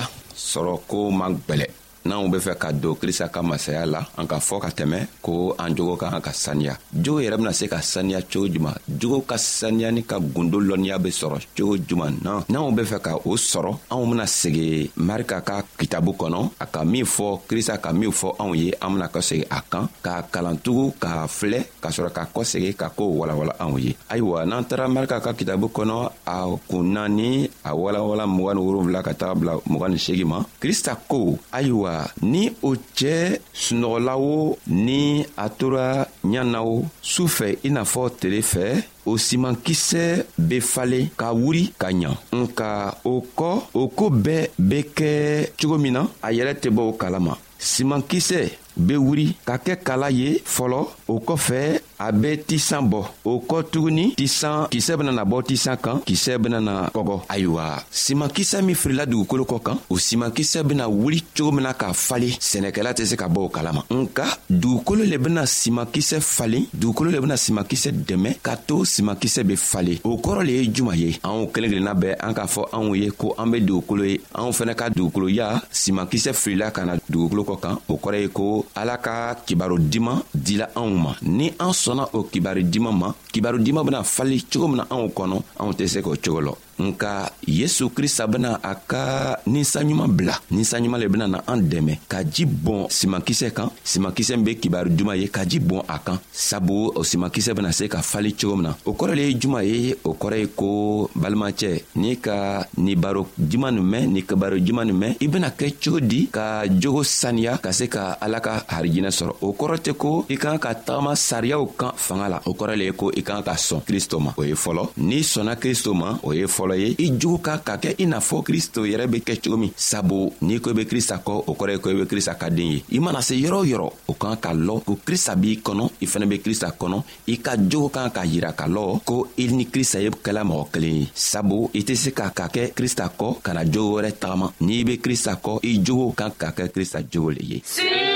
sɔrɔ 0.50 0.74
ko 0.90 0.98
man 1.20 1.34
gwɛlɛ 1.48 1.68
n'anw 2.06 2.30
be 2.32 2.40
fɛ 2.40 2.56
ka 2.58 2.72
don 2.72 2.96
krista 2.96 3.28
ka 3.30 3.42
masaya 3.44 3.86
la 3.86 4.02
an 4.18 4.26
ka 4.28 4.40
fɔ 4.40 4.60
ka 4.64 4.70
tɛmɛ 4.70 5.00
ko 5.22 5.56
an 5.60 5.76
jogo 5.76 5.96
ka 5.98 6.10
kan 6.10 6.22
ka 6.22 6.32
saniya 6.32 6.78
jogo 6.94 7.20
yɛrɛ 7.22 7.38
bena 7.38 7.54
se 7.54 7.68
ka 7.68 7.80
saniya 7.82 8.22
cogo 8.24 8.48
juman 8.48 8.76
jogo 8.88 9.20
ka 9.28 9.36
saniyani 9.38 10.04
ka 10.08 10.20
gundo 10.20 10.60
lɔnniya 10.62 10.98
be 11.02 11.10
sɔrɔ 11.10 11.40
cogo 11.58 11.76
juman 11.88 12.16
na 12.24 12.40
n'anw 12.48 12.72
be 12.76 12.84
fɛ 12.84 13.00
ka 13.02 13.12
o 13.26 13.36
sɔrɔ 13.36 13.72
anw 13.92 14.06
bena 14.10 14.24
segi 14.28 14.90
marika 14.96 15.42
ka 15.44 15.62
kitabu 15.78 16.14
kɔnɔ 16.16 16.50
a 16.60 16.66
ka 16.66 16.84
min 16.86 17.06
fɔ 17.06 17.40
krista 17.48 17.78
ka 17.82 17.92
min 17.92 18.12
fɔ 18.12 18.32
anw 18.40 18.56
ye 18.58 18.72
an 18.82 18.94
bena 18.94 19.08
kɔsegi 19.10 19.44
a 19.52 19.62
kan 19.62 19.90
k'a 20.02 20.24
kalantugu 20.32 20.94
k'a 21.00 21.28
filɛ 21.28 21.66
k'a 21.82 21.90
sɔrɔ 21.92 22.12
ka 22.14 22.24
kɔsegi 22.34 22.76
ka 22.78 22.90
koo 22.90 23.20
walawala 23.20 23.54
anw 23.60 23.78
ye 23.78 23.96
ayiwa 24.10 24.46
n'an 24.48 24.64
tara 24.64 24.88
marika 24.88 25.20
ka 25.22 25.34
kitabu 25.34 25.68
kɔnɔ 25.70 26.10
a 26.26 26.48
kun 26.70 26.94
naani 26.96 27.50
a 27.66 27.74
walawala 27.76 28.26
mg 28.26 28.48
ni 28.56 28.62
wolonfila 28.62 29.04
ka 29.04 29.12
taga 29.14 29.36
bila 29.36 29.54
mg 29.68 29.84
ni 29.92 29.98
segi 30.00 30.24
ma 30.26 30.44
krista 30.62 30.96
ko 31.08 31.38
ayiwa 31.52 31.89
ayiwa 31.90 32.08
ni 32.22 32.52
o 32.64 32.76
cɛɛ 32.76 33.40
sunɔgɔla 33.54 34.14
o 34.18 34.58
ni 34.68 35.26
a 35.38 35.46
tora 35.58 36.08
ɲa 36.32 36.42
na 36.52 36.60
o 36.74 36.84
su 37.02 37.24
fɛ 37.28 37.50
i 37.64 37.70
n'a 37.70 37.84
fɔ 37.84 38.10
tele 38.20 38.40
fɛ 38.42 38.84
o 39.06 39.18
simankisɛ 39.18 40.24
be 40.48 40.60
falen 40.60 41.10
ka 41.18 41.32
wuri 41.34 41.66
ka 41.80 41.88
ɲa 41.92 42.16
nka 42.42 42.72
o 43.06 43.14
kɔ 43.38 43.52
o 43.74 43.88
koo 43.98 44.10
bɛɛ 44.10 44.42
be 44.70 44.82
kɛ 44.96 45.12
cogo 45.60 45.78
min 45.78 45.94
na 45.94 46.08
a 46.24 46.30
yɛrɛ 46.32 46.54
tɛ 46.62 46.70
bɔ 46.78 46.82
o 46.90 46.94
kala 46.94 47.20
ma 47.20 47.34
simankisɛ 47.60 48.52
be 48.88 48.96
wuri 48.98 49.28
ka 49.46 49.58
kɛ 49.58 49.76
kala 49.84 50.10
ye 50.12 50.40
fɔlɔ 50.56 50.82
o 51.08 51.20
kɔfɛ 51.28 51.80
a 52.00 52.12
be 52.12 52.38
tisan 52.48 52.88
bɔ 52.90 53.02
o 53.26 53.40
kɔ 53.48 53.58
tuguni 53.72 54.14
tisan 54.16 54.68
kisɛ 54.72 54.96
benana 54.98 55.24
bɔ 55.26 55.42
tisan 55.48 55.76
kan 55.84 56.00
kisɛ 56.08 56.38
benana 56.40 56.90
kɔgɔ 56.96 57.20
ayiwa 57.28 57.84
simankisɛ 57.92 58.62
min 58.64 58.76
firila 58.76 59.06
dugukolo 59.06 59.44
kɔ 59.44 59.60
kan 59.64 59.78
o 59.90 59.96
simankisɛ 59.98 60.64
bena 60.64 60.88
wuli 60.88 61.22
cogo 61.36 61.52
min 61.52 61.64
na 61.64 61.74
k'a 61.74 61.94
falen 61.94 62.32
sɛnɛkɛla 62.40 62.94
tɛ 62.96 63.06
se 63.06 63.16
ka 63.18 63.28
bɔ 63.28 63.42
o 63.46 63.50
kalama 63.50 63.84
nka 63.90 64.24
dugukolo 64.50 65.04
le 65.10 65.18
bena 65.18 65.42
simankisɛ 65.46 66.22
falen 66.22 66.66
dugukolo 66.74 67.12
le 67.12 67.20
bena 67.20 67.34
simankisɛ 67.36 67.92
dɛmɛ 67.92 68.38
ka 68.42 68.56
to 68.56 68.86
simankisɛ 68.86 69.44
be 69.46 69.56
falen 69.58 70.00
o 70.06 70.18
kɔrɔ 70.18 70.44
le 70.46 70.52
ye 70.52 70.70
juman 70.74 70.96
ye 70.96 71.14
anw 71.24 71.52
kelen 71.52 71.70
kelenna 71.70 71.94
bɛɛ 72.00 72.16
an 72.22 72.34
k'a 72.34 72.48
fɔ 72.48 72.64
anw 72.72 72.96
ye 72.98 73.10
ko 73.12 73.36
an 73.38 73.48
be 73.52 73.60
dugukolo 73.60 74.06
ye 74.10 74.18
anw 74.36 74.52
fɛnɛ 74.56 74.74
ka 74.78 74.88
dugukoloya 74.90 75.62
simankisɛ 75.70 76.32
filila 76.32 76.72
ka 76.72 76.86
na 76.86 76.96
dugukolo 77.12 77.44
kɔ 77.44 77.60
kan 77.62 77.78
o 77.90 77.98
kɔrɔ 77.98 78.22
ye 78.22 78.28
ko 78.30 78.66
ala 78.74 78.98
ka 78.98 79.34
kibaro 79.46 79.78
diman 79.78 80.24
dila 80.34 80.70
anw 80.78 80.96
ma 80.96 81.16
ni 81.22 81.50
an 81.60 81.72
sɔn 81.80 81.88
sɔnna 81.90 82.08
o 82.14 82.24
kibaru 82.30 82.62
diman 82.62 82.94
ma 82.96 83.14
kibaru 83.34 83.58
diman 83.60 83.84
bena 83.84 84.04
fali 84.04 84.44
cogo 84.46 84.68
min 84.68 84.78
na 84.78 84.86
anw 84.94 85.10
kɔnɔ 85.10 85.38
anw 85.60 85.74
tɛ 85.74 85.88
se 85.88 86.02
k'o 86.06 86.14
cogo 86.24 86.40
lɔ 86.42 86.54
nka 86.80 87.30
yesu 87.48 87.90
krista 87.92 88.26
bena 88.28 88.60
a 88.64 88.74
ka 88.76 89.38
ninsanɲuman 89.46 90.08
bila 90.12 90.36
ninsanɲuman 90.52 91.00
le 91.00 91.08
bena 91.10 91.28
na 91.28 91.42
an 91.46 91.60
dɛmɛ 91.62 92.00
ka 92.08 92.24
ji 92.24 92.46
bɔn 92.46 92.88
simankisɛ 92.90 93.52
kan 93.54 93.70
simankisɛ 93.84 94.36
min 94.38 94.46
be 94.46 94.56
kibari 94.56 94.90
duman 94.90 95.18
ye 95.20 95.28
ka 95.28 95.46
ji 95.46 95.60
bɔn 95.60 95.84
a 95.88 96.00
kan 96.00 96.18
sabu 96.32 96.92
o 96.96 97.04
simankisɛ 97.04 97.54
bena 97.56 97.72
se 97.72 97.88
ka 97.90 98.02
fali 98.02 98.34
cogo 98.34 98.56
min 98.56 98.64
na 98.72 98.76
o 98.86 98.92
kɔrɔ 98.94 99.14
le 99.16 99.24
ye 99.28 99.34
juman 99.40 99.64
ye 99.64 99.96
o 100.04 100.14
kɔrɔ 100.14 100.40
ye 100.40 100.48
ko 100.56 101.10
balimacɛ 101.16 101.84
n'i 101.96 102.16
ka 102.20 102.66
ni 102.78 102.96
baro 102.96 103.28
juman 103.38 103.72
nin 103.76 103.84
mɛn 103.84 104.08
ni 104.14 104.22
kibaro 104.24 104.58
juman 104.58 104.86
nin 104.88 104.96
mɛn 104.98 105.16
i 105.20 105.28
bena 105.28 105.50
kɛ 105.50 105.74
cogo 105.84 106.00
di 106.00 106.30
ka 106.32 106.64
jogo 106.80 107.04
saniya 107.04 107.58
ka 107.60 107.72
se 107.72 107.88
ka 107.90 108.18
ala 108.22 108.40
ka 108.40 108.64
harijinɛ 108.70 109.12
sɔrɔ 109.12 109.34
o 109.42 109.52
kɔrɔ 109.52 109.76
tɛ 109.84 109.94
ko 109.98 110.26
i 110.30 110.38
kan 110.38 110.58
ka 110.60 110.74
tagama 110.74 111.16
sariyaw 111.16 111.66
kan 111.78 111.92
fanga 111.96 112.30
la 112.30 112.40
o 112.46 112.54
kɔrɔ 112.54 112.78
le 112.78 112.84
ye 112.86 112.92
ko 112.94 113.12
i 113.12 113.22
kan 113.22 113.44
ka 113.44 113.54
sɔn 113.56 113.84
kristo 113.84 114.20
ma 114.22 114.32
o 114.38 114.44
ye 114.44 114.54
fɔlɔ 114.54 114.94
n'i 114.98 115.20
sɔnna 115.22 115.60
kristo 115.60 115.94
ma 115.94 116.18
o 116.24 116.32
ye 116.32 116.46
fɔlɔ 116.48 116.69
fɔlɔ 116.70 116.76
ye 116.80 116.96
i 117.00 117.18
jogo 117.20 117.38
ka 117.42 117.58
ka 117.64 117.78
kɛ 117.78 117.96
i 118.00 118.06
n'a 118.06 118.20
fɔ 118.20 118.44
kristo 118.44 118.84
yɛrɛ 118.86 119.08
be 119.10 119.18
kɛ 119.20 119.40
cogo 119.42 119.58
min 119.58 119.72
sabu 119.76 120.32
n'i 120.42 120.60
ko 120.60 120.72
i 120.72 120.74
be 120.74 120.86
krista 120.86 121.22
kɔ 121.26 121.44
o 121.48 121.54
kɔrɔ 121.54 121.72
ye 121.74 121.80
ko 121.80 121.90
i 121.90 121.94
be 121.94 122.06
krista 122.06 122.36
ka 122.38 122.50
den 122.50 122.68
ye 122.74 122.84
i 122.92 123.00
mana 123.00 123.22
se 123.22 123.36
yɔrɔ 123.36 123.54
o 123.54 123.66
yɔrɔ 123.66 123.94
o 124.10 124.14
kan 124.14 124.36
ka 124.38 124.52
lɔ 124.54 124.84
ko 124.86 124.96
krista 125.06 125.36
b'i 125.36 125.60
kɔnɔ 125.62 125.90
i 126.02 126.06
fɛnɛ 126.06 126.28
be 126.30 126.38
krista 126.40 126.70
kɔnɔ 126.78 127.04
i 127.28 127.38
ka 127.42 127.56
jogo 127.58 127.90
kan 127.90 128.10
ka 128.12 128.22
yira 128.26 128.52
ka 128.54 128.66
lɔ 128.68 129.02
ko 129.06 129.28
i 129.38 129.48
ni 129.48 129.66
krista 129.66 130.00
ye 130.02 130.10
kɛla 130.10 130.44
mɔgɔ 130.44 130.72
kelen 130.72 130.96
ye 131.02 131.08
sabu 131.14 131.70
i 131.74 131.82
tɛ 131.82 131.96
se 131.96 132.12
ka 132.12 132.30
ka 132.30 132.48
kɛ 132.48 132.74
krista 132.74 133.10
kɔ 133.18 133.42
ka 133.42 133.54
na 133.54 133.64
jogo 133.64 134.00
wɛrɛ 134.00 134.12
tagama 134.20 134.52
n'i 134.62 134.84
be 134.86 134.98
krista 134.98 135.40
kɔ 135.42 135.60
i 135.64 135.78
jogo 135.84 136.12
kan 136.12 136.32
ka 136.38 136.52
kɛ 136.52 136.70
krista 136.70 137.00
jogo 137.10 137.30
le 137.32 137.42
ye 137.44 137.62
See? 137.66 138.09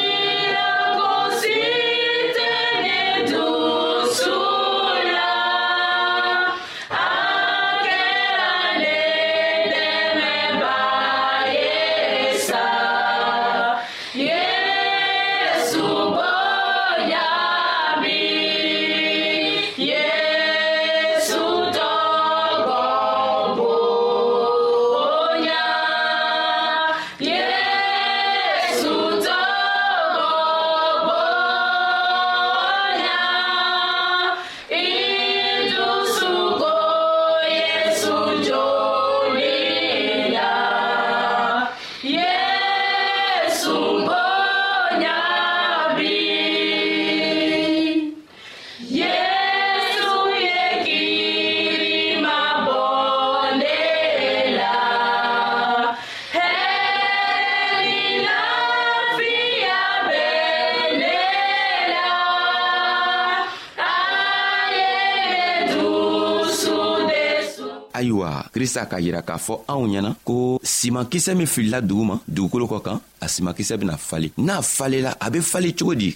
ayiwa 67.95 68.45
krista 68.51 68.83
k'a 68.89 68.99
yira 69.05 69.21
k'a 69.27 69.35
fɔ 69.45 69.53
anw 69.71 69.85
ɲɛna 69.91 70.11
ko 70.27 70.35
siman 70.75 71.05
kisɛ 71.11 71.31
min 71.39 71.47
filila 71.53 71.79
dugu 71.89 72.03
ma 72.09 72.15
dugukolo 72.35 72.65
kɔ 72.71 72.79
kan 72.85 72.97
a 73.23 73.27
simakisɛ 73.33 73.75
bena 73.81 73.95
falen 74.09 74.31
n'a 74.37 74.61
falela 74.61 75.11
a 75.25 75.27
be 75.33 75.39
fali 75.51 75.69
cogo 75.77 75.93
di 76.01 76.09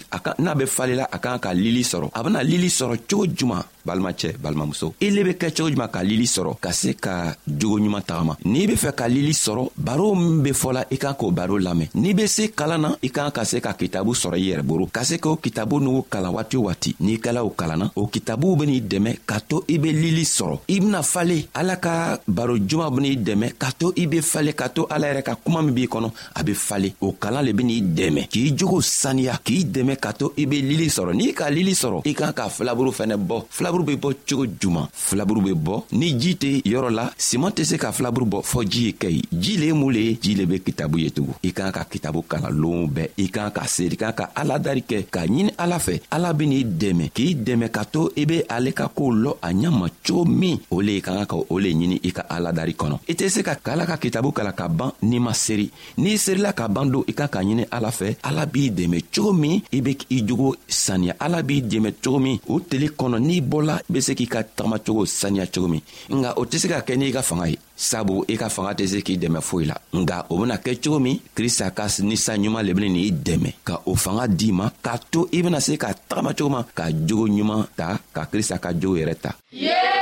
n'a 0.44 0.54
be 0.58 0.66
falela 0.76 1.04
a 1.14 1.16
kan 1.24 1.38
ka 1.44 1.50
lili 1.64 1.82
sɔrɔ 1.90 2.06
a 2.18 2.20
bena 2.24 2.40
lili 2.50 2.68
sɔrɔ 2.78 2.94
cogo 3.10 3.26
juman 3.36 3.64
balimacɛ 3.88 4.28
balimamuso 4.44 4.86
i 5.06 5.08
le 5.14 5.20
be 5.26 5.32
kɛ 5.40 5.48
cogo 5.56 5.70
juman 5.70 5.90
ka 5.94 6.00
lili 6.08 6.26
sɔrɔ 6.34 6.52
ka 6.64 6.70
se 6.80 6.90
ka 7.04 7.14
jogoɲuman 7.60 8.04
tagama 8.08 8.34
n'i 8.44 8.66
be 8.68 8.74
fɛ 8.82 8.90
ka 8.98 9.06
lili 9.16 9.32
sɔrɔ 9.44 9.62
baro 9.86 10.14
min 10.14 10.36
be 10.44 10.50
fɔla 10.62 10.82
i 10.94 10.96
kan 11.02 11.14
k'o 11.18 11.30
baro 11.38 11.56
lamɛn 11.66 11.88
n'i 12.02 12.12
be 12.18 12.24
se 12.36 12.44
kalan 12.58 12.80
na 12.84 12.90
i 13.06 13.08
kan 13.16 13.30
ka 13.36 13.42
se 13.50 13.58
ka 13.64 13.72
kitabu 13.80 14.12
sɔrɔ 14.22 14.36
i 14.38 14.46
yɛrɛ 14.52 14.62
boro 14.68 14.84
ka 14.96 15.02
se 15.08 15.16
k'o 15.24 15.36
kitabu 15.44 15.80
n'u 15.80 16.02
kalan 16.12 16.34
waati 16.36 16.56
o 16.56 16.62
waati 16.68 16.90
n'i 17.00 17.16
kɛla 17.24 17.40
o 17.48 17.50
kalanna 17.50 17.86
o 17.96 18.02
kitabuw 18.14 18.56
ben'i 18.60 18.80
dɛmɛ 18.82 19.10
k'a 19.28 19.40
to 19.48 19.64
i 19.68 19.78
be 19.78 19.90
lili 20.02 20.24
sɔrɔ 20.36 20.58
i 20.68 20.78
bena 20.82 21.02
fale 21.02 21.38
ala 21.54 21.76
ka 21.76 21.94
baro 22.26 22.54
juman 22.68 22.90
ben'i 22.94 23.16
dɛmɛ 23.16 23.46
k'a 23.60 23.72
to 23.78 23.92
i 23.96 24.06
be 24.06 24.20
fale 24.20 24.52
k'a 24.52 24.68
to 24.74 24.86
ala 24.90 25.06
yɛrɛ 25.08 25.22
ka 25.22 25.34
kuma 25.34 25.62
min 25.62 25.72
b'i 25.74 25.86
kɔnɔ 25.88 26.10
a 26.34 26.42
be 26.44 26.54
fale 26.54 26.90
o 27.00 27.12
kalan 27.12 27.44
le 27.44 27.52
ben'i 27.52 27.80
dɛmɛ 27.82 28.28
k'i 28.28 28.52
jogo 28.56 28.80
saniya 28.80 29.38
k'i 29.44 29.64
dɛmɛ 29.64 29.96
k'a 29.98 30.12
to 30.18 30.32
i 30.36 30.44
be 30.46 30.60
lili 30.62 30.88
sɔrɔ 30.88 31.14
n'i 31.14 31.32
ka 31.34 31.48
lili 31.50 31.72
sɔrɔ 31.72 32.02
i 32.06 32.12
kan 32.14 32.32
ka 32.32 32.48
filaburu 32.48 32.90
fɛnɛ 32.92 33.16
bɔ 33.26 33.36
filaburu 33.50 33.77
filaburu 33.78 33.82
be 33.84 33.92
bɔ 33.96 34.12
cogo 34.28 34.46
juman 34.60 34.88
filaburu 34.92 35.40
be 35.40 35.52
bɔ 35.54 35.82
ni 35.92 36.12
ji 36.18 36.34
tɛ 36.34 36.60
yɔrɔ 36.64 36.90
la 36.90 37.12
siman 37.16 37.50
tɛ 37.52 37.64
se 37.64 37.76
ka 37.78 37.92
filaburu 37.92 38.26
bɔ 38.26 38.42
fɔɔ 38.42 38.64
ji 38.68 38.84
ye 38.86 38.92
kɛ 38.92 39.10
ye 39.10 39.22
ji 39.32 39.56
le 39.56 39.66
ye 39.66 39.72
mun 39.72 39.92
le 39.92 39.98
ye 40.00 40.18
ji 40.20 40.34
le 40.34 40.46
be 40.46 40.58
kitabu 40.60 40.98
ye 40.98 41.10
tugun 41.10 41.34
i 41.42 41.52
k'an 41.52 41.72
ka 41.72 41.84
kitabu 41.84 42.22
kalan 42.28 42.50
loon 42.60 42.88
bɛɛ 42.88 43.08
i 43.18 43.28
k'an 43.28 43.50
ka 43.52 43.64
seeri 43.66 43.96
kan 43.96 44.12
ka 44.12 44.28
aladari 44.34 44.82
kɛ 44.84 45.06
k'a 45.10 45.26
ɲini 45.26 45.52
ala 45.58 45.78
fɛ 45.78 46.00
ala 46.10 46.32
ben'i 46.32 46.64
dɛmɛ 46.64 47.10
k'i 47.14 47.34
dɛmɛ 47.36 47.68
ka 47.70 47.84
to 47.84 48.10
i 48.16 48.24
be 48.26 48.42
ale 48.50 48.72
ka 48.72 48.88
koow 48.94 49.12
lɔ 49.12 49.36
a 49.42 49.48
ɲama 49.52 49.88
cogo 50.04 50.24
min 50.26 50.58
o 50.70 50.80
le 50.80 50.92
i 50.96 51.00
ka 51.00 51.12
kan 51.14 51.26
ka 51.26 51.36
o 51.36 51.58
le 51.58 51.70
ɲini 51.72 52.00
i 52.04 52.12
ka 52.12 52.22
aladari 52.28 52.74
kɔnɔ 52.74 52.98
i 53.08 53.12
tɛ 53.14 53.28
se 53.28 53.42
ka 53.42 53.56
ala 53.64 53.86
ka 53.86 53.96
kitabu 53.98 54.32
kalan 54.32 54.52
ka 54.56 54.68
ban 54.68 54.92
n'i 55.02 55.18
ma 55.20 55.32
seri 55.34 55.70
n'i 55.98 56.16
serila 56.18 56.52
ka 56.52 56.68
ban 56.68 56.86
don 56.90 57.04
i 57.08 57.12
kan 57.12 57.28
ka 57.28 57.40
ɲini 57.40 57.66
ala 57.70 57.90
fɛ 57.90 58.16
ala 58.22 58.46
b'i 58.46 58.70
dɛmɛ 58.70 59.04
cogo 59.14 59.32
min 59.34 59.60
i 59.72 59.80
be 59.80 59.96
i 60.10 60.22
jogo 60.26 60.54
saniya 60.66 61.14
ala 61.20 61.42
b'i 61.42 61.62
dɛmɛ 61.62 61.92
cogo 62.02 62.18
min 62.20 62.38
o 62.48 62.60
tele 62.60 62.88
kɔnɔ 62.88 63.18
n'i 63.20 63.40
bɔla 63.42 63.67
la 63.68 63.76
i 63.84 63.92
be 63.92 64.00
se 64.06 64.16
k'i 64.18 64.24
ka 64.34 64.40
tagamacogo 64.56 65.02
saniya 65.18 65.44
cogo 65.52 65.68
min 65.72 65.82
nga 66.18 66.30
o 66.40 66.42
tɛ 66.50 66.56
se 66.62 66.66
ka 66.72 66.80
kɛ 66.86 66.94
n'i 66.96 67.12
ka 67.16 67.20
fanga 67.28 67.46
ye 67.52 67.56
sabu 67.88 68.14
i 68.32 68.34
ka 68.42 68.48
fanga 68.54 68.72
tɛ 68.78 68.84
se 68.92 68.98
k'i 69.06 69.20
dɛmɛ 69.22 69.40
foyi 69.48 69.66
la 69.70 69.76
nga 70.00 70.16
o 70.32 70.34
bena 70.40 70.56
kɛ 70.64 70.72
cogo 70.82 70.98
min 71.04 71.20
krista 71.36 71.68
ka 71.76 71.84
ninsa 72.08 72.40
ɲuman 72.42 72.64
le 72.68 72.72
beni 72.76 72.88
n'i 72.90 73.12
dɛmɛ 73.26 73.50
ka 73.68 73.74
o 73.90 73.92
fanga 74.04 74.24
d'i 74.38 74.50
ma 74.58 74.66
k'a 74.84 74.94
to 75.12 75.20
i 75.36 75.42
bena 75.44 75.60
se 75.66 75.72
ka 75.82 75.90
tagamacogo 76.08 76.50
ma 76.56 76.60
ka 76.78 76.86
jogo 77.06 77.24
ɲuman 77.36 77.60
ta 77.80 77.88
ka 78.16 78.22
krista 78.32 78.56
ka 78.64 78.70
jogo 78.80 78.96
yɛrɛ 79.00 79.14
ta 79.24 79.30
yeah! 79.66 79.97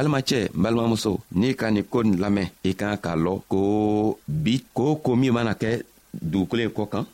balimacɛ 0.00 0.38
n 0.48 0.48
balimamuso 0.64 1.20
n'i 1.38 1.52
ka 1.60 1.66
nin 1.70 1.84
e 1.84 1.88
ko 1.92 1.98
nin 2.02 2.16
lamɛn 2.24 2.48
i 2.70 2.72
kan 2.80 2.96
k'a 3.04 3.12
lɔn 3.24 3.38
ko 3.50 3.60
bi 4.44 4.54
koo 4.76 4.94
ko 5.04 5.10
min 5.20 5.32
mana 5.36 5.52
kɛ 5.62 5.70
dugukolo 6.32 6.60
ye 6.62 6.70
kɔ 6.76 6.84
kan 6.92 7.04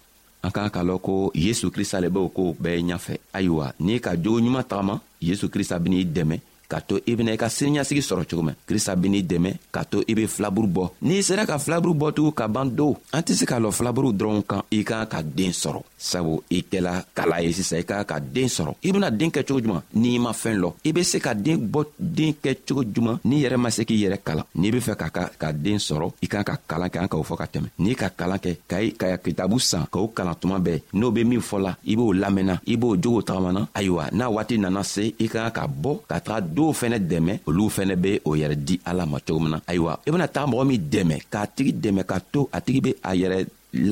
an 0.47 0.51
kan 0.57 0.71
k'a 0.75 0.83
lɔn 0.89 1.03
ko 1.07 1.15
yesu 1.47 1.67
krista 1.75 2.01
le 2.01 2.09
b'o 2.15 2.29
kow 2.37 2.51
bɛɛ 2.63 2.79
ɲafɛ 2.89 3.13
ayiwa 3.37 3.67
n'i 3.85 3.99
ka 4.05 4.13
jogo 4.23 4.39
ɲuman 4.45 4.63
tagama 4.71 4.95
yesu 5.29 5.47
krista 5.55 5.77
benii 5.85 6.05
dɛmɛ 6.17 6.37
k'a 6.69 6.81
to 6.81 6.99
i 7.07 7.17
bena 7.17 7.33
i 7.33 7.37
ka 7.39 7.49
siniɲasigi 7.49 8.01
sɔrɔ 8.03 8.25
cogo 8.31 8.43
min 8.43 8.55
krista 8.67 8.97
ben'i 8.97 9.23
dɛmɛ 9.23 9.51
k'a 9.75 9.85
to 9.85 9.99
i 10.11 10.15
be 10.15 10.27
filaburu 10.27 10.67
bɔ 10.69 10.85
n'i 11.03 11.23
sera 11.23 11.47
ka 11.47 11.59
filaburu 11.59 11.95
bɔtugun 11.95 12.35
ka 12.35 12.49
ban 12.49 12.65
do 12.75 12.97
an 13.13 13.23
tɛ 13.23 13.35
se 13.35 13.45
k'a 13.47 13.59
lɔ 13.61 13.71
filaburu 13.73 14.13
dɔrɔn 14.13 14.43
kan 14.47 14.63
i 14.71 14.83
kan 14.85 15.07
ka 15.07 15.23
den 15.23 15.51
sɔrɔ 15.53 15.83
sabu 15.99 16.43
i 16.51 16.61
kɛla 16.63 17.05
kala 17.15 17.41
ye 17.43 17.53
sisan 17.53 17.79
i 17.79 17.83
ka 17.85 18.05
ka 18.05 18.19
den 18.21 18.49
sɔrɔ 18.49 18.75
i 18.83 18.93
bena 18.93 19.11
den 19.11 19.31
kɛ 19.31 19.45
cogo 19.47 19.61
juman 19.63 19.83
n'i 19.95 20.19
ma 20.21 20.31
fɛɛn 20.33 20.59
lɔ 20.61 20.73
i 20.85 20.93
be 20.93 21.03
se 21.05 21.19
ka 21.21 21.33
den 21.35 21.59
bɔ 21.69 21.85
den 21.99 22.35
kɛ 22.35 22.57
cogo 22.67 22.85
juman 22.85 23.19
n'i 23.25 23.43
yɛrɛ 23.45 23.57
ma 23.59 23.69
se 23.71 23.85
k'i 23.85 24.01
yɛrɛ 24.05 24.19
kalan 24.25 24.45
n'i 24.55 24.71
be 24.73 24.81
fɛ 24.81 24.97
ka 24.97 25.09
ka 25.11 25.31
ka 25.39 25.53
den 25.53 25.79
sɔrɔ 25.79 26.13
i 26.23 26.27
kan 26.27 26.43
ka 26.45 26.57
kalan 26.69 26.89
kɛ 26.91 26.99
an 27.03 27.09
k'o 27.09 27.23
fɔ 27.25 27.37
ka 27.39 27.45
tɛmɛ 27.47 27.69
n'i 27.79 27.95
ka 27.95 28.09
kalan 28.11 28.39
kɛ 28.39 28.53
ka 28.69 28.77
i 28.81 28.91
ka 28.93 29.17
kitabu 29.19 29.59
san 29.61 29.87
k'o 29.87 30.09
kalan 30.13 30.35
tuma 30.41 30.59
bɛɛ 30.59 30.83
n'o 30.95 31.11
be 31.15 31.25
min 31.25 31.41
fɔla 31.41 31.77
i 31.87 31.97
b'o 31.97 32.13
lamɛnna 32.13 32.61
i 32.67 32.77
b'o 32.77 32.97
jogo 32.97 33.23
tagamana 33.23 33.69
ayiwa 33.75 34.11
n'a 34.13 34.29
waati 34.37 34.59
nana 34.59 34.83
se 34.85 35.15
i 35.21 35.29
ka 35.29 35.37
ka 35.37 35.51
ka 35.61 35.67
bɔ 35.67 36.01
ka 36.09 36.19
taga 36.21 36.41
dɔw 36.57 36.73
fɛnɛ 36.81 36.99
dɛmɛ 37.11 37.33
olu 37.49 37.67
fɛnɛ 37.77 37.95
be 38.03 38.11
o 38.25 38.31
yɛrɛ 38.41 38.57
di 38.67 38.75
ala 38.89 39.05
ma 39.13 39.19
cogo 39.25 39.41
min 39.45 39.51
na 39.55 39.59
ayiwa 39.71 39.93
i 40.07 40.11
bena 40.13 40.27
taga 40.35 40.47
mɔgɔ 40.53 40.65
min 40.71 40.81
dɛmɛ 40.93 41.15
k'a 41.33 41.45
tigi 41.55 41.73
dɛmɛ 41.85 42.03
ka 42.11 42.17
to 42.33 42.41
a 42.57 42.59
tigi 42.65 42.81
be 42.87 42.93
a 43.11 43.13
yɛrɛ 43.21 43.39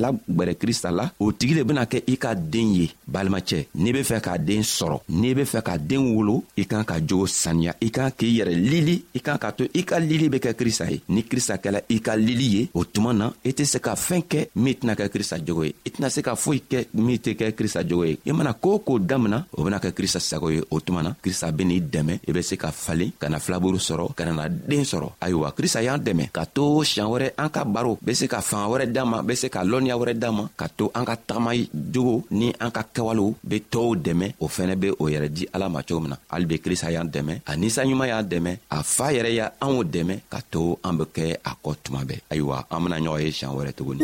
lagwɛrɛ 0.01 0.55
krista 0.61 0.89
la 0.91 1.05
o 1.19 1.31
tigi 1.31 1.53
le 1.53 1.63
bena 1.63 1.85
kɛ 1.85 2.01
i 2.07 2.17
ka 2.17 2.33
deen 2.35 2.73
ye 2.73 2.89
balimacɛ 3.07 3.65
n'i 3.75 3.93
be 3.93 4.01
fɛ 4.03 4.19
k'a 4.21 4.37
den 4.37 4.61
sɔrɔ 4.63 4.99
n'i 5.09 5.33
be 5.33 5.43
fɛ 5.43 5.61
ka 5.61 5.77
den 5.77 6.13
wolo 6.15 6.43
i 6.57 6.65
kan 6.65 6.83
ka 6.85 6.95
jogo 6.99 7.25
saniya 7.27 7.75
i 7.81 7.89
kan 7.91 8.09
k'i 8.11 8.39
yɛrɛ 8.41 8.53
lili 8.55 9.03
i 9.15 9.19
kan 9.19 9.37
ka 9.37 9.51
to 9.51 9.65
i 9.73 9.83
ka 9.83 9.97
lili 9.99 10.29
be 10.29 10.37
kɛ 10.39 10.53
krista 10.53 10.89
ye 10.89 11.01
ni 11.09 11.23
krista 11.23 11.57
kɛla 11.57 11.81
i 11.89 12.01
ka 12.01 12.13
lili 12.15 12.43
ye 12.55 12.69
o 12.73 12.83
tuma 12.85 13.13
na 13.13 13.29
i 13.45 13.49
tɛ 13.53 13.65
se 13.65 13.79
ka 13.79 13.93
fɛɛn 13.95 14.23
kɛ 14.25 14.47
min 14.55 14.73
tɛna 14.73 14.95
kɛ 14.95 15.09
krista 15.09 15.37
jogo 15.45 15.63
ye 15.63 15.75
i 15.85 15.89
tɛna 15.89 16.09
se 16.09 16.21
ka 16.21 16.35
foyi 16.35 16.61
kɛ 16.69 16.85
min 16.93 17.17
tɛ 17.17 17.35
kɛ 17.35 17.51
krista 17.53 17.87
jogo 17.87 18.03
ye 18.05 18.17
i 18.25 18.31
mana 18.31 18.53
koo 18.53 18.79
koo 18.79 18.99
damina 18.99 19.45
o 19.53 19.63
bena 19.63 19.77
kɛ 19.79 19.91
krista 19.93 20.19
sago 20.19 20.49
ye 20.49 20.61
o 20.71 20.79
tuma 20.79 21.01
na 21.03 21.11
krista 21.23 21.51
benii 21.51 21.81
dɛmɛ 21.81 22.19
i 22.27 22.31
be 22.31 22.41
se 22.41 22.55
ka 22.57 22.71
falen 22.71 23.11
ka 23.19 23.29
na 23.29 23.39
filaburu 23.39 23.77
sɔrɔ 23.77 24.13
ka 24.15 24.25
nana 24.25 24.49
den 24.49 24.83
sɔrɔ 24.83 25.09
ayiwa 25.21 25.51
krista 25.53 25.81
y'an 25.83 25.99
dɛmɛ 25.99 26.29
ka 26.31 26.45
to 26.45 26.81
siɲan 26.83 27.09
wɛrɛ 27.09 27.29
an 27.37 27.49
ka 27.49 27.63
baro 27.63 27.97
be 28.03 28.13
se 28.13 28.27
ka 28.27 28.41
fanga 28.41 28.67
wɛrɛ 28.69 28.91
dama 28.91 29.03
ma 29.05 29.21
be 29.21 29.35
se 29.35 29.49
ka 29.49 29.61
lɔnniya 29.75 29.99
wɛrɛ 29.99 30.13
d'an 30.15 30.31
ma 30.35 30.43
ka 30.59 30.67
to 30.77 30.87
an 30.97 31.03
ka 31.09 31.15
tagama 31.27 31.51
jogo 31.93 32.23
ni 32.31 32.47
an 32.63 32.71
ka 32.75 32.81
kɛwalew 32.95 33.35
be 33.43 33.57
tɔɔw 33.71 33.91
dɛmɛ 34.05 34.25
o 34.39 34.45
fɛnɛ 34.47 34.73
be 34.81 34.87
o 35.01 35.05
yɛrɛ 35.13 35.27
di 35.35 35.43
ala 35.53 35.67
ma 35.69 35.83
cogo 35.87 35.99
min 36.01 36.11
na 36.11 36.17
hali 36.31 36.45
be 36.49 36.57
krista 36.63 36.87
y'an 36.91 37.09
dɛmɛ 37.15 37.33
a 37.49 37.51
ninsanɲuman 37.59 38.07
y'an 38.11 38.25
dɛmɛ 38.31 38.51
a 38.71 38.77
faa 38.83 39.11
yɛrɛ 39.15 39.31
ya 39.39 39.45
anw 39.61 39.83
dɛmɛ 39.83 40.13
ka 40.31 40.39
to 40.51 40.77
an 40.83 40.93
be 40.97 41.05
kɛ 41.15 41.23
a 41.49 41.51
kɔ 41.63 41.75
tuma 41.83 42.01
bɛɛ 42.07 42.15
ayiwa 42.31 42.65
an 42.71 42.83
bena 42.83 42.97
ɲɔgɔn 43.03 43.21
ye 43.23 43.31
siɲan 43.31 43.53
wɛrɛ 43.57 43.71
tuguni 43.75 44.03